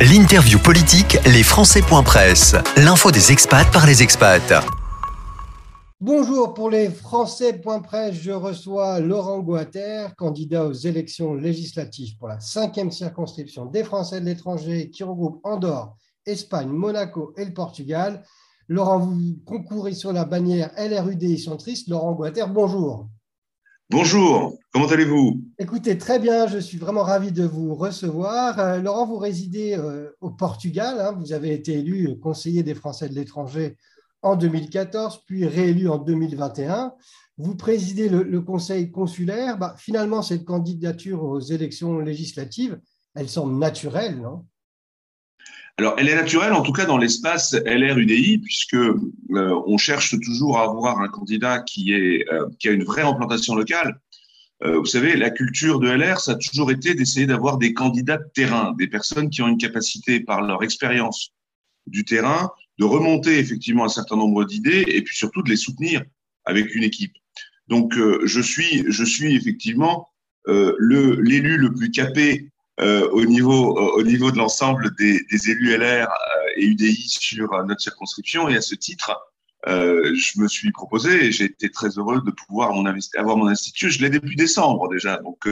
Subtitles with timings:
[0.00, 1.44] L'interview politique, les
[2.02, 2.56] Presse.
[2.76, 4.52] L'info des expats par les expats.
[6.00, 12.90] Bonjour, pour les Presse, je reçois Laurent Guater, candidat aux élections législatives pour la cinquième
[12.90, 18.24] circonscription des Français de l'étranger qui regroupe Andorre, Espagne, Monaco et le Portugal.
[18.66, 21.88] Laurent, vous concourez sur la bannière LRUDI centriste.
[21.88, 23.06] Laurent Guater, bonjour.
[23.90, 25.42] Bonjour, comment allez-vous?
[25.58, 28.58] Écoutez, très bien, je suis vraiment ravi de vous recevoir.
[28.58, 31.12] Euh, Laurent, vous résidez euh, au Portugal, hein.
[31.12, 33.76] vous avez été élu conseiller des Français de l'étranger
[34.22, 36.94] en 2014, puis réélu en 2021.
[37.36, 39.58] Vous présidez le, conseil consulaire.
[39.58, 42.80] Bah, finalement, cette candidature aux élections législatives,
[43.14, 44.46] elle semble naturelle, non?
[45.76, 48.94] Alors, elle est naturelle, en tout cas dans l'espace LR-UDI, puisque euh,
[49.30, 54.00] on cherche toujours à avoir un candidat qui, euh, a une vraie implantation locale.
[54.62, 58.18] Euh, vous savez, la culture de LR, ça a toujours été d'essayer d'avoir des candidats
[58.18, 61.32] de terrain, des personnes qui ont une capacité, par leur expérience
[61.88, 66.04] du terrain, de remonter effectivement un certain nombre d'idées et puis surtout de les soutenir
[66.44, 67.14] avec une équipe.
[67.66, 70.08] Donc, je suis, effectivement
[70.46, 76.50] l'élu le plus capé euh, au, niveau, au niveau de l'ensemble des, élus LR euh,
[76.56, 78.48] et UDI sur euh, notre circonscription.
[78.48, 79.16] Et à ce titre,
[79.68, 82.72] euh, je me suis proposé et j'ai été très heureux de pouvoir
[83.16, 83.90] avoir mon institut.
[83.90, 85.18] Je l'ai depuis décembre déjà.
[85.18, 85.46] Donc,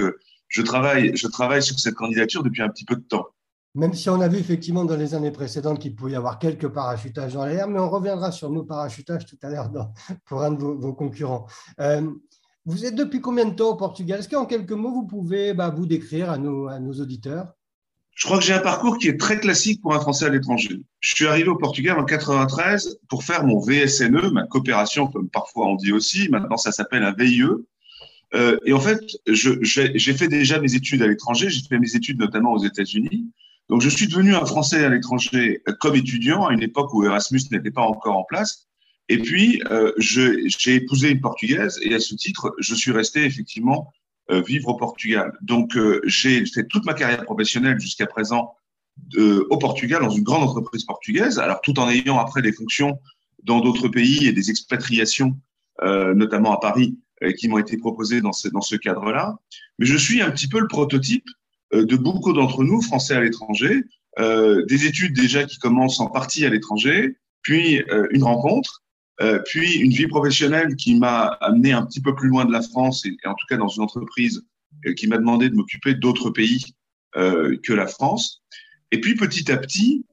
[0.48, 3.26] je, travaille, je travaille sur cette candidature depuis un petit peu de temps.
[3.74, 6.68] Même si on a vu effectivement dans les années précédentes qu'il pouvait y avoir quelques
[6.68, 9.70] parachutages dans l'air, mais on reviendra sur nos parachutages tout à l'heure
[10.26, 11.46] pour un de vos, concurrents.
[11.80, 12.02] Euh,
[12.64, 14.20] vous êtes depuis combien de temps au Portugal?
[14.20, 17.54] Est-ce qu'en quelques mots, vous pouvez bah, vous décrire à nos, à nos auditeurs?
[18.14, 20.80] Je crois que j'ai un parcours qui est très classique pour un Français à l'étranger.
[21.00, 25.66] Je suis arrivé au Portugal en 93 pour faire mon VSNE, ma coopération, comme parfois
[25.66, 26.28] on dit aussi.
[26.28, 27.42] Maintenant, ça s'appelle un VIE.
[28.34, 31.48] Euh, et en fait, j'ai fait déjà mes études à l'étranger.
[31.48, 33.26] J'ai fait mes études notamment aux États-Unis.
[33.68, 37.40] Donc, je suis devenu un Français à l'étranger comme étudiant à une époque où Erasmus
[37.50, 38.68] n'était pas encore en place.
[39.08, 43.92] Et puis, euh, j'ai épousé une Portugaise et à ce titre, je suis resté effectivement
[44.30, 45.32] euh, vivre au Portugal.
[45.42, 48.54] Donc, euh, j'ai fait toute ma carrière professionnelle jusqu'à présent
[49.16, 52.98] au Portugal, dans une grande entreprise portugaise, alors tout en ayant après des fonctions
[53.42, 55.34] dans d'autres pays et des expatriations,
[55.82, 56.98] notamment à Paris,
[57.38, 59.38] qui m'ont été proposées dans ce, dans ce cadre-là.
[59.78, 61.24] Mais je suis un petit peu le prototype
[61.72, 63.82] de beaucoup d'entre nous, Français à l'étranger,
[64.18, 68.82] des études déjà qui commencent en partie à l'étranger, puis une rencontre,
[69.22, 72.62] euh, puis une vie professionnelle qui m'a amené un petit peu plus loin de la
[72.62, 74.44] France et, en tout cas dans une entreprise
[74.86, 76.74] euh, qui m'a demandé de m'occuper d'autres pays
[77.16, 78.42] euh, que la France.
[78.90, 80.04] Et puis petit à petit,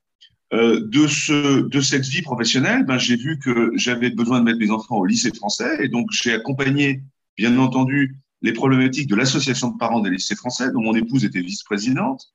[0.52, 5.06] de cette vie professionnelle, ben, j'ai vu que j'avais besoin de mettre mes enfants au
[5.06, 7.04] lycée français et donc j'ai accompagné,
[7.38, 11.42] bien entendu, les problématiques de l'association de parents des lycées français, dont mon épouse était
[11.42, 12.34] vice-présidente.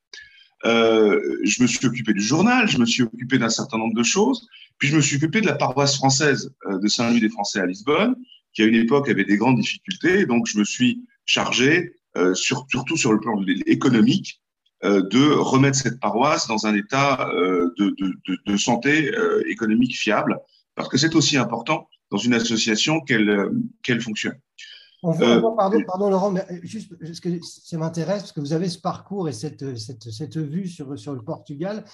[0.67, 4.03] Euh, je me suis occupé du journal, je me suis occupé d'un certain nombre de
[4.03, 4.49] choses.
[4.79, 7.67] Puis je me suis occupé de la paroisse française euh, de Saint-Louis des Français à
[7.67, 8.17] Lisbonne,
[8.53, 10.27] qui à une époque avait des grandes difficultés.
[10.27, 14.41] Donc je me suis chargé, euh, sur, surtout sur le plan économique,
[14.85, 19.11] euh, de remettre cette paroisse dans un état euh, de, de, de, de, santé
[19.49, 20.39] économique fiable,
[20.77, 23.49] parce que c'est aussi important dans une association qu'elle
[23.83, 24.39] qu'elle fonctionne.
[25.07, 28.69] On voit, pardon, pardon, Laurent, mais juste parce que ça m'intéresse, parce que vous avez
[28.69, 31.85] ce parcours et cette, cette, cette vue sur, sur le Portugal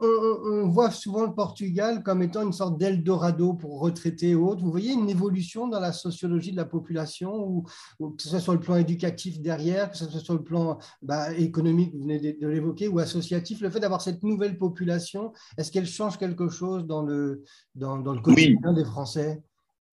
[0.00, 4.62] on, voit souvent le Portugal comme étant une sorte d'Eldorado pour retraités et autres.
[4.62, 7.64] Vous voyez une évolution dans la sociologie de la population,
[7.98, 10.78] ou, que ce soit sur le plan éducatif derrière, que ce soit sur le plan
[11.02, 15.70] bah, économique, vous venez de, l'évoquer, ou associatif, le fait d'avoir cette nouvelle population, est-ce
[15.70, 17.42] qu'elle change quelque chose dans le,
[17.74, 19.42] dans, le quotidien des Français?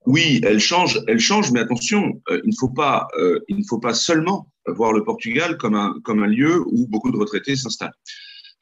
[0.06, 3.64] Oui, elle change, elle change, mais attention, euh, il ne faut pas, euh, il ne
[3.64, 7.56] faut pas seulement voir le Portugal comme un, comme un lieu où beaucoup de retraités
[7.56, 7.94] s'installent.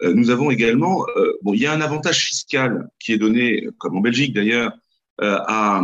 [0.02, 3.68] Euh, nous avons également, euh, bon, il y a un avantage fiscal qui est donné,
[3.78, 4.72] comme en Belgique d'ailleurs,
[5.22, 5.82] euh, à,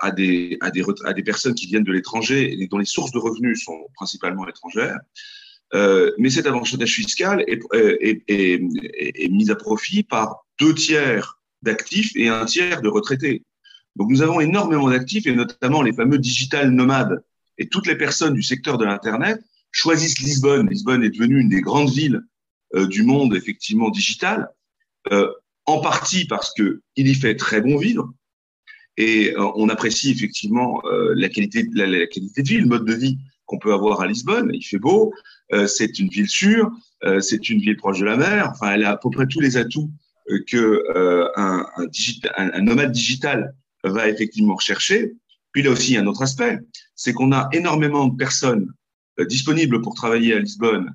[0.00, 3.10] à, des, à, des, à des personnes qui viennent de l'étranger et dont les sources
[3.12, 4.98] de revenus sont principalement étrangères.
[5.74, 8.60] Euh, mais cet avantage fiscal est, est, est,
[9.24, 13.42] est, mis à profit par deux tiers d'actifs et un tiers de retraités.
[13.96, 17.22] Donc nous avons énormément d'actifs et notamment les fameux digital nomades.
[17.58, 19.40] Et toutes les personnes du secteur de l'Internet
[19.70, 20.68] choisissent Lisbonne.
[20.68, 22.22] Lisbonne est devenue une des grandes villes
[22.74, 24.48] euh, du monde effectivement digital,
[25.12, 25.30] euh,
[25.66, 28.12] en partie parce que il y fait très bon vivre
[28.96, 30.82] et euh, on apprécie effectivement
[31.14, 34.50] la qualité, la, qualité de vie, le mode de vie qu'on peut avoir à Lisbonne.
[34.52, 35.12] Il fait beau,
[35.66, 36.70] c'est une ville sûre,
[37.20, 38.50] c'est une ville proche de la mer.
[38.52, 39.90] Enfin, elle a à peu près tous les atouts
[40.48, 40.82] que
[41.36, 43.54] un, un, digital, un, nomade digital
[43.88, 45.12] va effectivement rechercher.
[45.52, 46.58] Puis là aussi, un autre aspect,
[46.94, 48.72] c'est qu'on a énormément de personnes
[49.18, 50.94] disponibles pour travailler à Lisbonne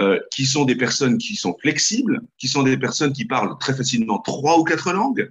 [0.00, 3.74] euh, qui sont des personnes qui sont flexibles, qui sont des personnes qui parlent très
[3.74, 5.30] facilement trois ou quatre langues,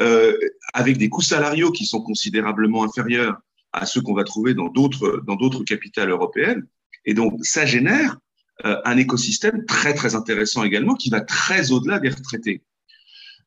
[0.00, 0.36] euh,
[0.74, 3.36] avec des coûts salariaux qui sont considérablement inférieurs
[3.72, 6.66] à ceux qu'on va trouver dans d'autres dans d'autres capitales européennes.
[7.04, 8.18] Et donc, ça génère
[8.64, 12.62] euh, un écosystème très très intéressant également qui va très au-delà des retraités.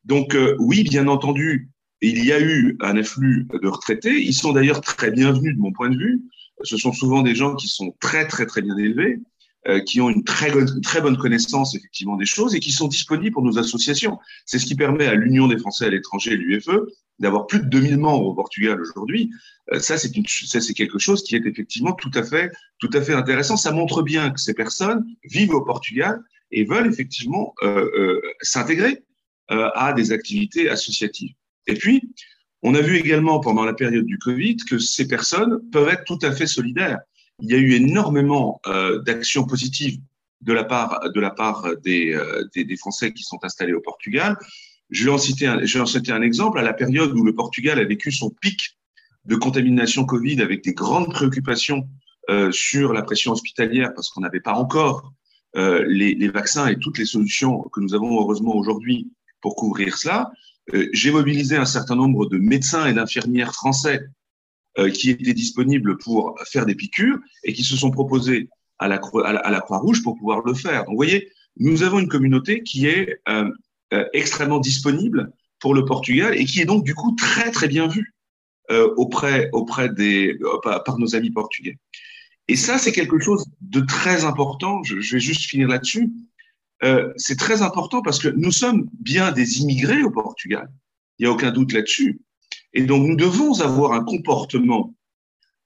[0.04, 1.70] Donc, euh, oui, bien entendu,
[2.02, 4.20] il y a eu un afflux de retraités.
[4.20, 6.22] Ils sont d'ailleurs très bienvenus de mon point de vue.
[6.64, 9.20] Ce sont souvent des gens qui sont très très très bien élevés.
[9.68, 10.50] Euh, qui ont une très,
[10.82, 14.18] très bonne connaissance effectivement des choses et qui sont disponibles pour nos associations.
[14.44, 16.80] C'est ce qui permet à l'Union des Français à l'étranger, l'UFE,
[17.20, 19.30] d'avoir plus de 2000 membres au Portugal aujourd'hui.
[19.72, 22.50] Euh, ça, c'est une, ça, c'est quelque chose qui est effectivement tout à fait,
[22.80, 23.56] tout à fait intéressant.
[23.56, 26.20] Ça montre bien que ces personnes vivent au Portugal
[26.50, 29.04] et veulent effectivement euh, euh s'intégrer
[29.52, 31.34] euh, à des activités associatives.
[31.66, 32.12] Et puis,
[32.62, 36.18] on a vu également pendant la période du Covid que ces personnes peuvent être tout
[36.22, 36.98] à fait solidaires
[37.42, 40.00] il y a eu énormément euh, d'actions positives
[40.40, 44.36] de la part, de la part des, euh, Français qui sont installés au Portugal.
[44.90, 46.58] Je vais, en citer un, exemple.
[46.58, 48.76] À la période où le Portugal a vécu son pic
[49.24, 51.88] de contamination Covid avec des grandes préoccupations
[52.30, 55.12] euh, sur la pression hospitalière parce qu'on n'avait pas encore
[55.54, 59.10] les, vaccins et toutes les solutions que nous avons heureusement aujourd'hui
[59.42, 60.30] pour couvrir cela.
[60.74, 64.00] Euh, j'ai mobilisé un certain nombre de médecins et d'infirmières français
[64.78, 68.48] euh, qui étaient disponibles pour faire des piqûres et qui se sont proposés
[68.78, 70.80] à la, Croix-Rouge pour pouvoir le faire.
[70.80, 73.50] Donc, vous voyez, nous avons une communauté qui est euh,
[74.12, 78.14] extrêmement disponible pour le Portugal et qui est donc du coup très très bien vue
[78.96, 81.76] auprès auprès des par, nos amis portugais.
[82.48, 84.82] Et ça, c'est quelque chose de très important.
[84.82, 86.10] Je vais juste finir là-dessus.
[86.84, 90.68] Euh, c'est très important parce que nous sommes bien des immigrés au Portugal.
[91.18, 92.20] Il n'y a aucun doute là-dessus.
[92.74, 94.94] Et donc, nous devons avoir un comportement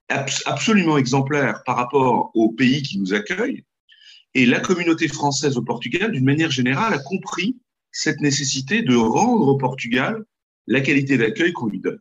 [0.09, 3.65] absolument exemplaire par rapport aux pays qui nous accueillent.
[4.35, 7.57] Et la communauté française au Portugal, d'une manière générale, a compris
[7.91, 10.25] cette nécessité de rendre au Portugal
[10.67, 11.99] la qualité d'accueil qu'on lui donne.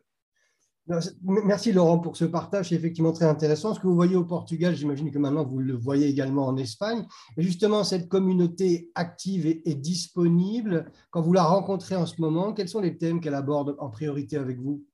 [1.22, 3.74] Merci Laurent pour ce partage, c'est effectivement très intéressant.
[3.74, 7.04] Ce que vous voyez au Portugal, j'imagine que maintenant vous le voyez également en Espagne.
[7.36, 12.52] Et justement, cette communauté active et, et, disponible, quand vous la rencontrez en ce moment,
[12.52, 14.84] quels sont les thèmes qu'elle aborde en priorité avec vous?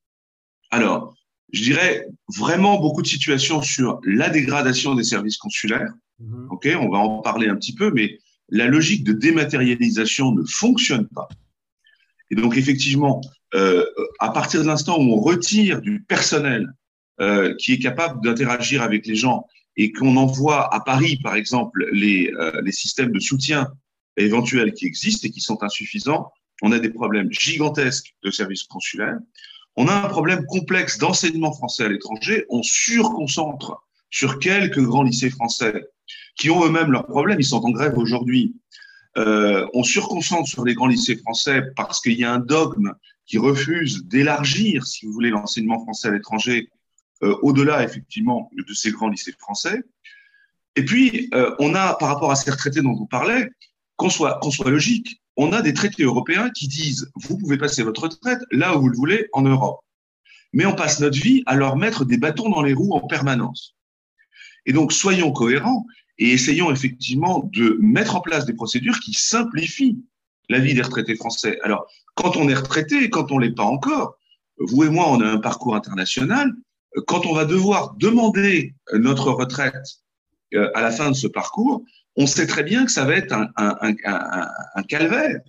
[0.71, 1.15] Alors,
[1.53, 5.93] je dirais vraiment beaucoup de situations sur la dégradation des services consulaires.
[6.19, 6.47] Mmh.
[6.51, 8.19] Ok, on va en parler un petit peu, mais
[8.49, 11.29] la logique de dématérialisation ne fonctionne pas.
[12.31, 13.21] Et donc, effectivement,
[13.55, 13.85] euh,
[14.19, 16.73] à partir de l'instant où on retire du personnel
[17.21, 19.47] euh, qui est capable d'interagir avec les gens
[19.77, 23.69] et qu'on envoie à Paris, par exemple, les, euh, les systèmes de soutien
[24.17, 26.31] éventuels qui existent et qui sont insuffisants,
[26.63, 29.19] on a des problèmes gigantesques de services consulaires.
[29.77, 32.47] On a un problème complexe d'enseignement français à l'étranger.
[32.49, 35.85] On surconcentre sur quelques grands lycées français
[36.37, 37.41] qui ont eux-mêmes leurs problèmes.
[37.41, 38.55] Ils sont en grève aujourd'hui.
[39.17, 42.93] On surconcentre sur les grands lycées français parce qu'il y a un dogme
[43.33, 46.69] qui refuse d'élargir, si vous voulez, l'enseignement français à l'étranger
[47.23, 49.83] euh, au-delà, effectivement, de ces grands lycées français.
[50.77, 53.47] Et puis, euh, on a, par rapport à ces retraités dont vous parlez,
[53.97, 57.83] qu'on soit, qu'on soit logique, on a des traités européens qui disent vous pouvez passer
[57.83, 59.81] votre retraite là où vous le voulez en Europe.
[60.53, 63.77] Mais on passe notre vie à leur mettre des bâtons dans les roues en permanence.
[64.67, 65.87] Et donc, soyons cohérents
[66.19, 70.05] et essayons effectivement de mettre en place des procédures qui simplifient
[70.51, 71.59] la vie des retraités français.
[71.63, 74.17] Alors, quand on est retraité et quand on l'est pas encore,
[74.59, 76.53] vous et moi, on a un parcours international.
[77.07, 80.01] Quand on va devoir demander notre retraite
[80.55, 81.83] euh, à la fin de ce parcours,
[82.17, 85.41] on sait très bien que ça va être un, calvaire.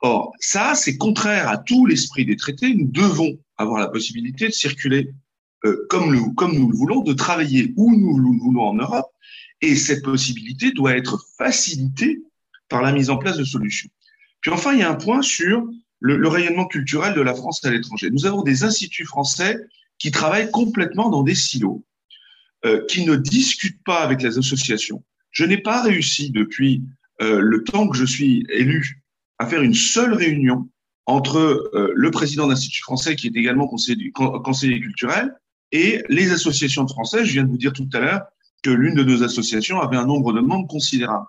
[0.00, 2.74] Or, ça, c'est contraire à tout l'esprit des traités.
[2.74, 5.10] Nous devons avoir la possibilité de circuler
[5.64, 9.06] euh, comme, le, comme nous le voulons, de travailler où nous le voulons en Europe.
[9.60, 12.22] Et cette possibilité doit être facilitée
[12.68, 13.90] par la mise en place de solutions.
[14.48, 15.68] Puis enfin, il y a un point sur
[16.00, 18.08] le, rayonnement culturel de la France à l'étranger.
[18.10, 19.58] Nous avons des instituts français
[19.98, 21.84] qui travaillent complètement dans des silos,
[22.64, 26.82] euh, qui ne discutent pas avec les associations, je n'ai pas réussi depuis
[27.20, 29.02] euh, le temps que je suis élu
[29.38, 30.70] à faire une seule réunion
[31.04, 31.36] entre
[31.74, 35.34] euh, le président d'Institut français, qui est également conseiller, conseiller culturel,
[35.72, 37.26] et les associations de français.
[37.26, 38.22] Je viens de vous dire tout à l'heure
[38.62, 41.26] que l'une de nos associations avait un nombre de membres considérable.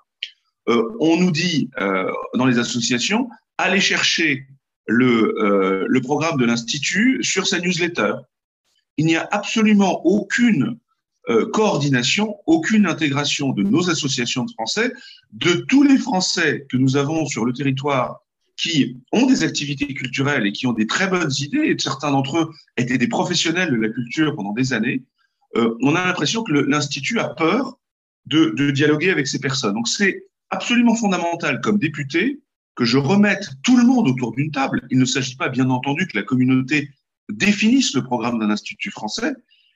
[0.68, 4.46] Euh, on nous dit euh, dans les associations, allez chercher
[4.88, 8.14] le, euh, le programme de l'Institut sur sa newsletter.
[8.98, 10.78] Il n'y a absolument aucune
[11.54, 14.92] coordination, aucune intégration de nos associations de Français,
[15.32, 18.22] de tous les Français que nous avons sur le territoire
[18.58, 22.40] qui ont des activités culturelles et qui ont des très bonnes idées, et certains d'entre
[22.40, 25.04] eux étaient des professionnels de la culture pendant des années,
[25.56, 27.78] on a l'impression que l'Institut a peur
[28.26, 29.76] de, de dialoguer avec ces personnes.
[29.76, 32.42] Donc c'est absolument fondamental comme député
[32.76, 34.88] que je remette tout le monde autour d'une table.
[34.90, 36.90] Il ne s'agit pas, bien entendu, que la communauté
[37.30, 39.34] définisse le programme d'un institut français,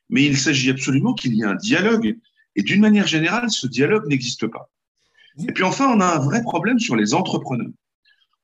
[0.09, 2.17] mais il s'agit absolument qu'il y ait un dialogue.
[2.55, 4.69] Et d'une manière générale, ce dialogue n'existe pas.
[5.47, 7.71] Et puis enfin, on a un vrai problème sur les entrepreneurs.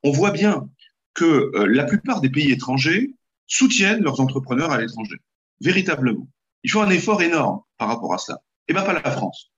[0.03, 0.67] On voit bien
[1.13, 3.13] que euh, la plupart des pays étrangers
[3.47, 5.17] soutiennent leurs entrepreneurs à l'étranger,
[5.61, 6.27] véritablement.
[6.63, 8.41] Il faut un effort énorme par rapport à ça.
[8.67, 9.51] Et bien pas la France.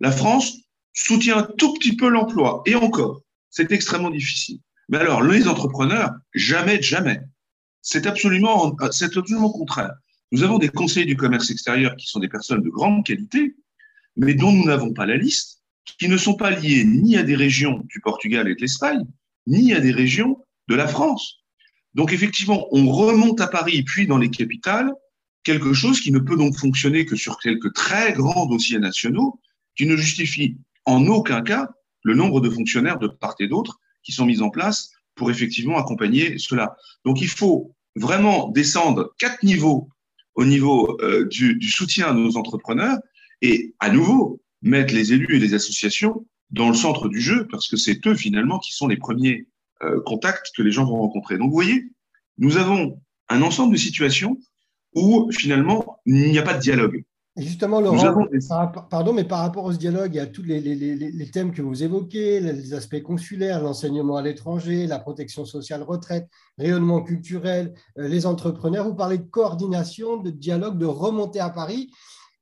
[0.00, 0.58] La France
[1.04, 4.58] soutient un tout petit peu l'emploi, et encore, c'est extrêmement difficile.
[4.88, 7.20] Mais alors, les entrepreneurs, jamais jamais.
[7.82, 9.92] C'est absolument, c'est absolument contraire.
[10.32, 13.54] Nous avons des conseillers du commerce extérieur qui sont des personnes de grande qualité,
[14.16, 15.62] mais dont nous n'avons pas la liste,
[15.98, 19.04] qui ne sont pas liés ni à des régions du Portugal et de l'Espagne,
[19.46, 21.44] ni à des régions de la France.
[21.94, 24.92] Donc effectivement, on remonte à Paris, puis dans les capitales,
[25.44, 29.40] quelque chose qui ne peut donc fonctionner que sur quelques très grands dossiers nationaux,
[29.76, 31.68] qui ne justifie en aucun cas
[32.02, 35.76] le nombre de fonctionnaires de part et d'autre qui sont mis en place pour effectivement
[35.76, 36.76] accompagner cela.
[37.04, 39.90] Donc il faut vraiment descendre quatre niveaux
[40.34, 42.98] au niveau euh, du, soutien à nos entrepreneurs
[43.42, 47.68] et à nouveau mettre les élus et les associations dans le centre du jeu parce
[47.68, 49.46] que c'est eux finalement qui sont les premiers
[49.82, 51.36] euh, contacts que les gens vont rencontrer.
[51.36, 51.84] Donc vous voyez,
[52.38, 54.38] nous avons un ensemble de situations
[54.94, 57.04] où finalement il n'y a pas de dialogue.
[57.38, 58.26] Justement, Laurent,
[58.90, 61.82] pardon, mais par rapport au dialogue, y a tous les, les, les, thèmes que vous
[61.82, 66.28] évoquez, les aspects consulaires, l'enseignement à l'étranger, la protection sociale retraite,
[66.58, 68.86] rayonnement culturel, euh, les entrepreneurs.
[68.86, 71.90] Vous parlez de coordination, de dialogue, de remontée à Paris.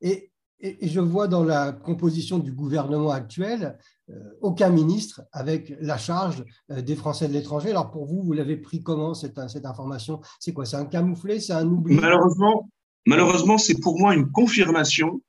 [0.01, 5.99] Et et, je vois dans la composition du gouvernement actuel euh, aucun ministre avec la
[5.99, 7.71] charge euh, des Français de l'étranger.
[7.71, 10.21] Alors pour vous, vous l'avez pris comment cette, cette information?
[10.41, 10.65] C'est quoi?
[10.65, 11.41] C'est un camouflet?
[11.41, 11.97] C'est un oubli?
[11.97, 12.71] Malheureusement,
[13.07, 15.23] malheureusement c'est pour moi une confirmation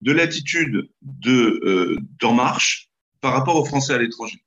[0.00, 2.88] de l'attitude de euh, d'En Marche
[3.20, 4.42] par rapport aux Français à l'étranger.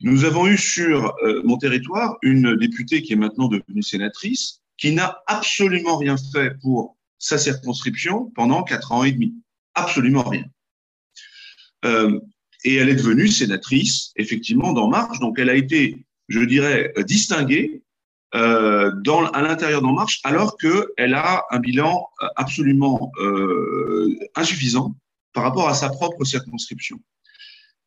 [0.00, 5.22] Nous avons eu sur mon territoire une députée qui est maintenant devenue sénatrice, qui n'a
[5.28, 9.32] absolument rien fait pour sa circonscription pendant quatre ans et demi.
[9.74, 10.44] Absolument rien.
[11.84, 12.20] Euh,
[12.64, 15.20] et elle est devenue sénatrice, effectivement, d'En Marche.
[15.20, 17.82] Donc, elle a été, je dirais, distinguée
[18.34, 24.94] euh, dans, à l'intérieur d'En Marche, alors qu'elle a un bilan absolument euh, insuffisant
[25.32, 27.00] par rapport à sa propre circonscription.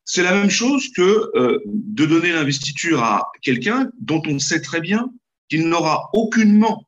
[0.04, 4.80] C'est la même chose que euh, de donner l'investiture à quelqu'un dont on sait très
[4.80, 5.10] bien
[5.48, 6.86] qu'il n'aura aucunement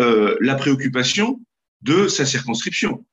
[0.00, 1.40] euh, la préoccupation
[1.82, 3.04] de sa circonscription.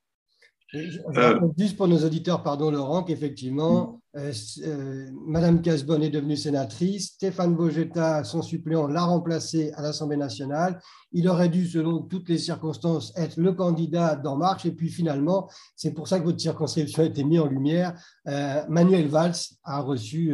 [0.72, 4.32] Je, euh, juste pour nos auditeurs, pardon Laurent, qu'effectivement, euh,
[4.64, 10.80] euh, Madame Casbonne est devenue sénatrice, Stéphane Bogetta, son suppléant, l'a remplacé à l'Assemblée nationale.
[11.12, 14.66] Il aurait dû, selon toutes les circonstances, être le candidat d'En Marche.
[14.66, 17.94] Et puis finalement, c'est pour ça que votre circonscription a été mise en lumière.
[18.26, 20.32] Euh, Manuel Valls a reçu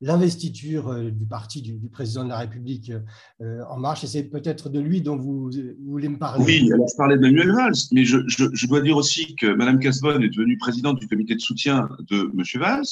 [0.00, 2.92] l'investiture du parti du, président de la République
[3.40, 4.04] En Marche.
[4.04, 5.50] Et c'est peut-être de lui dont vous,
[5.86, 6.44] voulez me parler.
[6.44, 9.78] Oui, alors je parlais de Manuel Valls, mais je, je dois dire aussi que Madame
[9.78, 12.82] Casbonne est devenue présidente du comité de soutien de Monsieur Valls.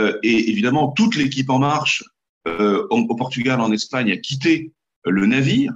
[0.00, 2.04] Euh, et évidemment, toute l'équipe en marche
[2.48, 4.72] euh, au Portugal, en Espagne, a quitté
[5.06, 5.74] euh, le navire.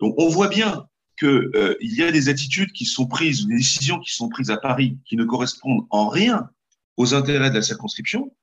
[0.00, 0.86] Donc, on voit bien
[1.18, 4.98] qu'il y a des attitudes qui sont prises, des décisions qui sont prises à Paris
[5.06, 6.50] qui ne correspondent en rien
[6.96, 8.34] aux intérêts de la circonscription.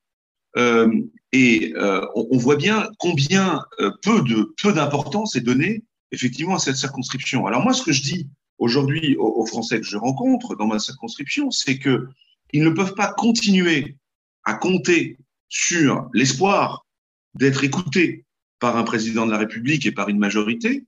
[1.31, 3.61] Et on, voit bien combien
[4.01, 7.45] peu de peu d'importance est donnée effectivement à cette circonscription.
[7.45, 10.79] Alors moi, ce que je dis aujourd'hui aux, aux, Français que je rencontre dans ma
[10.79, 12.07] circonscription, c'est que
[12.53, 13.97] ils ne peuvent pas continuer
[14.45, 15.17] à compter
[15.53, 16.88] sur l'espoir
[17.36, 18.25] d'être écouté
[18.57, 20.83] par un président de la République et par une majorité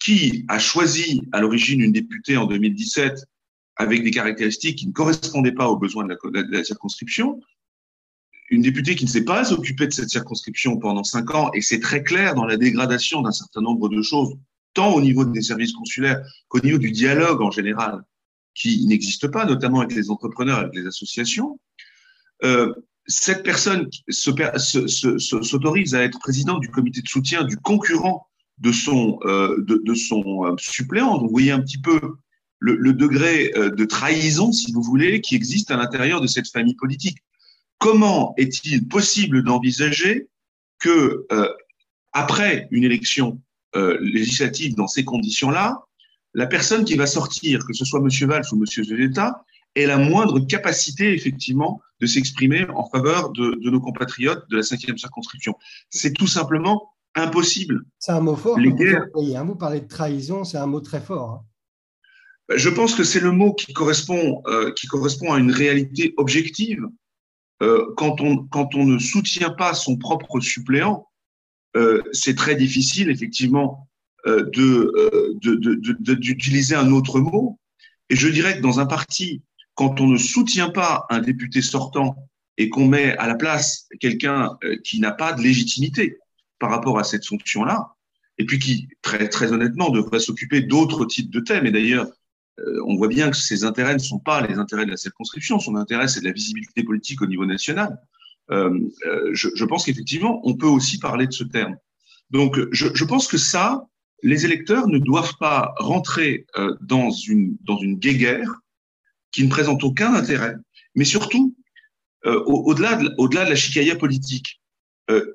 [0.00, 3.26] qui a choisi à l'origine une députée en 2017
[3.76, 6.16] avec des caractéristiques qui ne correspondaient pas aux besoins de
[6.50, 7.38] la, circonscription,
[8.48, 11.80] une députée qui ne s'est pas occupée de cette circonscription pendant cinq ans, et c'est
[11.80, 14.38] très clair dans la dégradation d'un certain nombre de choses,
[14.72, 18.02] tant au niveau des services consulaires qu'au niveau du dialogue en général,
[18.54, 21.60] qui n'existe pas, notamment avec les entrepreneurs, avec les associations.
[22.42, 22.72] Euh,
[23.08, 29.56] cette personne s'autorise à être président du comité de soutien du concurrent de son, euh,
[29.66, 31.18] de, son euh, suppléant.
[31.18, 32.00] Vous voyez un petit peu
[32.58, 36.74] le, degré euh, de trahison, si vous voulez, qui existe à l'intérieur de cette famille
[36.74, 37.18] politique.
[37.78, 40.28] Comment est-il possible d'envisager
[40.80, 41.26] que,
[42.12, 43.40] après une élection
[44.00, 45.84] législative dans ces conditions-là,
[46.34, 48.28] la personne qui va sortir, que ce soit M.
[48.28, 48.84] Valls ou M.
[48.84, 49.44] Zoleta,
[49.74, 54.62] ait la moindre capacité, effectivement, de s'exprimer en faveur de, de, nos compatriotes de la
[54.62, 55.54] cinquième circonscription.
[55.90, 57.84] C'est tout simplement impossible.
[57.98, 58.58] C'est un mot fort.
[58.58, 59.06] Les guerres...
[59.14, 59.44] vous, hein.
[59.44, 61.30] vous, parlez de trahison, c'est un mot très fort.
[61.30, 61.44] Hein.
[62.56, 66.82] Je pense que c'est le mot qui correspond, euh, qui correspond à une réalité objective.
[67.62, 71.08] Euh, quand, on, quand on ne soutient pas son propre suppléant,
[71.76, 73.88] euh, c'est très difficile, effectivement,
[74.26, 77.58] euh, de, d'utiliser un autre mot.
[78.10, 79.42] Et je dirais que dans un parti,
[79.78, 82.16] quand on ne soutient pas un député sortant
[82.56, 86.18] et qu'on met à la place quelqu'un qui n'a pas de légitimité
[86.58, 87.94] par rapport à cette fonction-là,
[88.38, 91.64] et puis qui, très, très honnêtement, devrait s'occuper d'autres types de thèmes.
[91.66, 92.08] Et d'ailleurs,
[92.60, 95.60] euh, on voit bien que ses intérêts ne sont pas les intérêts de la circonscription.
[95.60, 98.00] Son intérêt, c'est de la visibilité politique au niveau national.
[98.50, 101.76] Euh, euh, je, pense qu'effectivement, on peut aussi parler de ce terme.
[102.30, 103.86] Donc, je, pense que ça,
[104.24, 106.46] les électeurs ne doivent pas rentrer
[106.82, 108.60] dans une dans une guéguerre
[109.32, 110.54] qui ne présente aucun intérêt,
[110.94, 111.54] mais surtout
[112.24, 114.60] au-delà de, au-delà de la chicaille politique,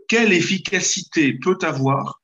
[0.07, 2.21] quelle efficacité peut avoir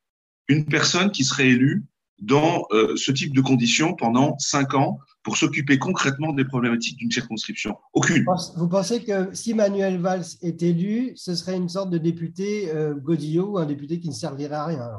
[0.50, 1.86] une personne qui serait élue
[2.22, 7.12] dans euh, ce type de conditions pendant cinq ans pour s'occuper concrètement des problématiques d'une
[7.12, 7.78] circonscription?
[7.94, 8.26] Aucune.
[8.58, 12.96] Vous pensez que si Manuel Valls est élu, ce serait une sorte de député euh,
[12.96, 14.90] Godillot ou un député qui ne servirait à rien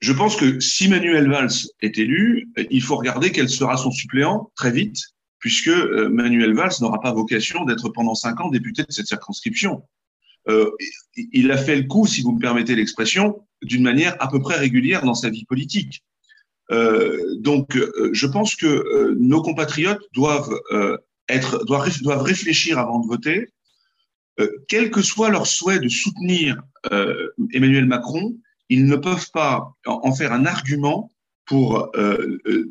[0.00, 4.50] Je pense que si Manuel Valls est élu, il faut regarder quel sera son suppléant
[4.56, 4.98] très vite,
[5.40, 9.82] puisque euh, Manuel Valls n'aura pas vocation d'être pendant cinq ans député de cette circonscription.
[10.48, 10.70] Euh,
[11.16, 14.56] il a fait le coup, si vous me permettez l'expression, d'une manière à peu près
[14.56, 16.02] régulière dans sa vie politique.
[16.70, 20.54] Euh, donc, euh, je pense que euh, nos compatriotes doivent
[21.28, 23.48] être, doivent, doivent réfléchir avant de voter,
[24.68, 26.62] quel que soit leur souhait de soutenir
[27.52, 28.34] Emmanuel Macron,
[28.70, 31.10] ils ne peuvent pas en faire un argument
[31.50, 31.90] pour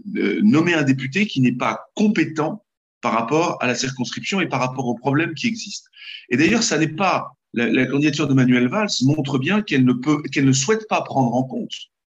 [0.05, 2.63] nommer un député qui n'est pas compétent
[3.01, 5.89] par rapport à la circonscription et par rapport aux problèmes qui existent.
[6.29, 10.21] Et d'ailleurs, ça n'est pas la, candidature de Manuel Valls montre bien qu'elle ne peut,
[10.31, 11.74] qu'elle ne souhaite pas prendre en compte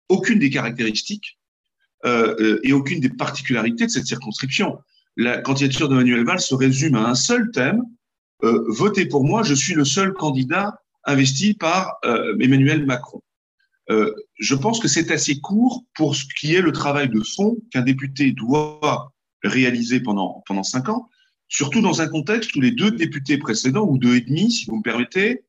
[0.08, 1.40] aucune des caractéristiques
[2.06, 4.78] euh, euh, et aucune des particularités de cette circonscription.
[5.18, 7.82] La candidature de Manuel Valls se résume à un seul thème
[8.44, 13.22] euh, votez pour moi, je suis le seul candidat investi par euh, Emmanuel Macron.
[14.42, 17.58] Euh, je pense que c'est assez court pour ce qui est le travail de fond
[17.72, 19.14] qu'un député doit
[19.44, 21.10] réaliser pendant pendant cinq ans,
[21.48, 24.78] surtout dans un contexte où les deux députés précédents ou deux et demi, si vous
[24.78, 25.44] me permettez,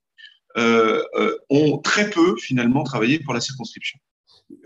[0.57, 1.03] euh,
[1.51, 3.99] ont très peu finalement travaillé pour la circonscription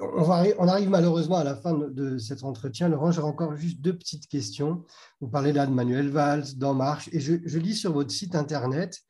[0.01, 2.89] on, arrive malheureusement à la fin de cet entretien.
[2.89, 4.85] Laurent, j'aurais encore juste deux petites questions.
[5.21, 9.03] Vous parlez là de Manuel Valls, d'En Marche, et je, lis sur votre site internet,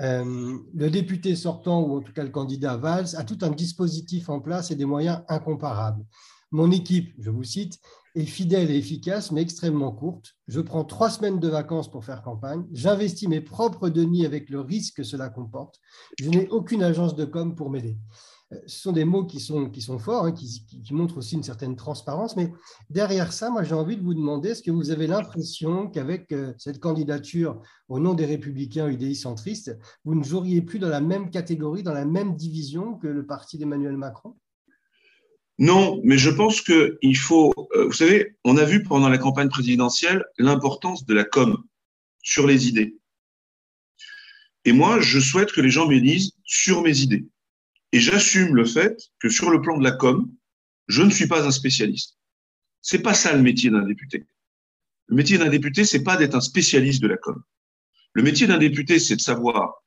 [0.00, 4.28] euh, le député sortant, ou en tout cas le candidat Valls, a tout un dispositif
[4.28, 6.04] en place et des moyens incomparables.
[6.50, 7.78] Mon équipe, je vous cite,
[8.14, 10.34] est fidèle et efficace, mais extrêmement courte.
[10.46, 12.64] Je prends trois semaines de vacances pour faire campagne.
[12.72, 15.78] J'investis mes propres deniers avec le risque que cela comporte.
[16.18, 17.98] Je n'ai aucune agence de com pour m'aider
[18.50, 21.76] ce sont des mots qui sont, qui sont forts, hein, qui, montrent aussi une certaine
[21.76, 22.34] transparence.
[22.36, 22.50] Mais
[22.88, 26.54] derrière ça, moi, j'ai envie de vous demander, est-ce que vous avez l'impression qu'avec euh,
[26.56, 31.30] cette candidature au nom des républicains UDI centristes, vous ne joueriez plus dans la même
[31.30, 34.34] catégorie, dans la même division que le parti d'Emmanuel Macron?
[35.58, 39.48] Non, mais je pense qu'il faut, euh, vous savez, on a vu pendant la campagne
[39.48, 41.64] présidentielle l'importance de la com
[42.22, 42.96] sur les idées.
[44.64, 47.26] Et moi, je souhaite que les gens m'élisent sur mes idées.
[47.92, 50.30] Et j'assume le fait que sur le plan de la com,
[50.88, 52.18] je ne suis pas un spécialiste.
[52.82, 54.26] C'est pas ça le métier d'un député.
[55.06, 57.42] Le métier d'un député, c'est pas d'être un spécialiste de la com.
[58.12, 59.82] Le métier d'un député, c'est de savoir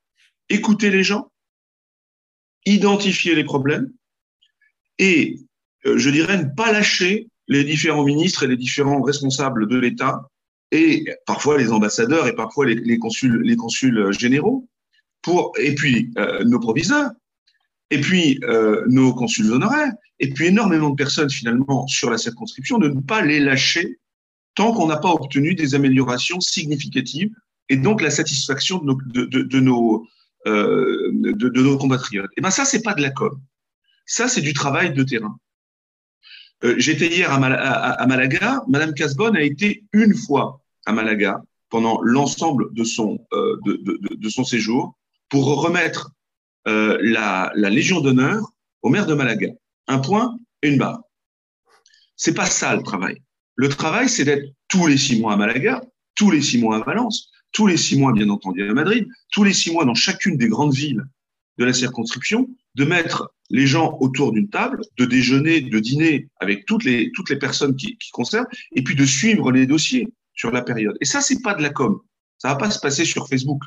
[0.49, 1.31] écouter les gens,
[2.65, 3.91] identifier les problèmes
[4.97, 5.39] et,
[5.85, 10.29] euh, je dirais, ne pas lâcher les différents ministres et les différents responsables de l'État
[10.71, 14.67] et parfois les ambassadeurs et parfois les, consuls, les consuls généraux
[15.21, 17.11] pour et puis euh, nos proviseurs
[17.91, 22.80] et puis euh, nos consuls honoraires, et puis énormément de personnes finalement sur la circonscription,
[22.80, 23.99] de ne pas les lâcher
[24.56, 27.32] tant qu'on n'a pas obtenu des améliorations significatives
[27.69, 30.08] et donc la satisfaction de nos, de,
[30.47, 32.32] euh, nos compatriotes.
[32.38, 33.39] Et ben ça, c'est pas de la com.
[34.06, 35.38] Ça, c'est du travail de terrain.
[36.63, 37.39] Euh, J'étais hier à,
[38.08, 38.63] Malaga.
[38.67, 44.43] Madame Casbonne a été une fois à Malaga pendant l'ensemble de son de, de, son
[44.43, 44.97] séjour
[45.30, 46.12] pour remettre
[46.67, 49.50] euh, la, Légion d'honneur au maire de Malaga.
[49.88, 51.02] Un point une barre.
[52.15, 53.21] C'est pas ça le travail.
[53.56, 55.82] Le travail, c'est d'être tous les six mois à Malaga,
[56.15, 59.43] tous les six mois à Valence, tous les six mois, bien entendu, à Madrid, tous
[59.43, 61.04] les six mois dans chacune des grandes villes
[61.58, 66.65] de la circonscription, de mettre les gens autour d'une table, de déjeuner, de dîner avec
[66.65, 70.52] toutes les, toutes les personnes qui, qui concernent, et puis de suivre les dossiers sur
[70.52, 70.97] la période.
[71.02, 72.00] Et ça, c'est pas de la com.
[72.38, 73.62] Ça va pas se passer sur Facebook.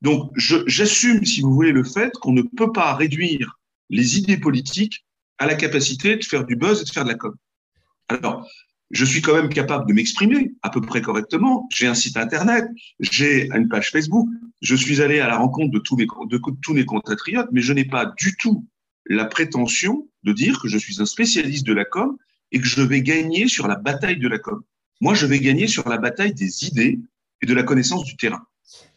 [0.00, 3.58] Donc, j'assume, si vous voulez, le fait qu'on ne peut pas réduire
[3.90, 5.04] les idées politiques
[5.38, 7.34] à la capacité de faire du buzz et de faire de la com.
[8.08, 8.48] Alors,
[8.90, 11.68] je suis quand même capable de m'exprimer à peu près correctement.
[11.70, 12.64] J'ai un site internet,
[13.00, 14.28] j'ai une page Facebook,
[14.62, 17.72] je suis allé à la rencontre de tous mes, de tous mes compatriotes, mais je
[17.72, 18.66] n'ai pas du tout
[19.06, 22.16] la prétention de dire que je suis un spécialiste de la com
[22.52, 24.62] et que je vais gagner sur la bataille de la com.
[25.00, 26.98] Moi, je vais gagner sur la bataille des idées
[27.42, 28.42] et de la connaissance du terrain.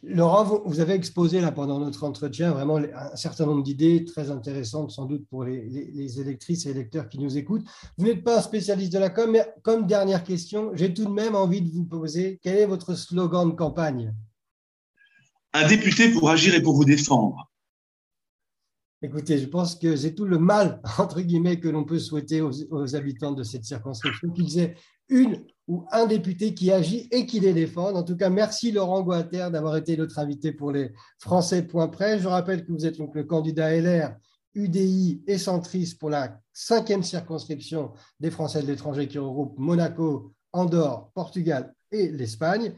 [0.04, 4.92] Laurent, vous avez exposé là pendant notre entretien vraiment un certain nombre d'idées très intéressantes
[4.92, 7.66] sans doute pour les, électrices et électeurs qui nous écoutent.
[7.98, 11.12] Vous n'êtes pas un spécialiste de la com, mais comme dernière question, j'ai tout de
[11.12, 14.14] même envie de vous poser, quel est votre slogan de campagne?
[15.54, 17.50] Un député pour agir et pour vous défendre.
[19.04, 22.52] Écoutez, je pense que c'est tout le mal, entre guillemets, que l'on peut souhaiter aux,
[22.72, 24.76] aux habitants de cette circonscription, qu'ils aient
[25.10, 27.96] une ou un député qui agit et qui les défend.
[27.96, 32.20] En tout cas, merci Laurent Guater d'avoir été notre invité pour les Français.près.
[32.20, 34.14] Je rappelle que vous êtes donc le candidat LR,
[34.54, 41.10] UDI et centriste pour la cinquième circonscription des Français de l'étranger qui regroupe Monaco, Andorre,
[41.14, 42.74] Portugal et l'Espagne.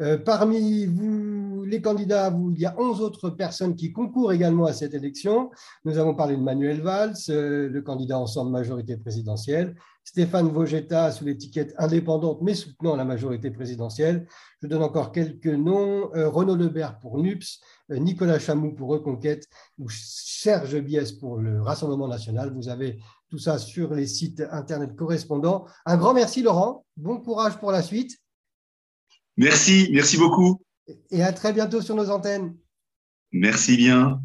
[0.00, 4.72] Euh, parmi vous, les candidats, il y a 11 autres personnes qui concourent également à
[4.72, 5.50] cette élection.
[5.84, 9.74] Nous avons parlé de Manuel Valls, euh, le candidat ensemble majorité présidentielle,
[10.08, 14.26] Stéphane Vogetta sous l'étiquette indépendante mais soutenant la majorité présidentielle.
[14.62, 16.10] Je donne encore quelques noms.
[16.14, 19.46] Euh, Renaud Lebert pour NUPS, euh, Nicolas Chamou pour Reconquête
[19.78, 22.54] ou Serge Biès pour le Rassemblement national.
[22.54, 25.66] Vous avez tout ça sur les sites Internet correspondants.
[25.84, 26.86] Un grand merci Laurent.
[26.96, 28.16] Bon courage pour la suite.
[29.36, 30.62] Merci, merci beaucoup.
[31.10, 32.56] Et à très bientôt sur nos antennes.
[33.30, 34.22] Merci bien.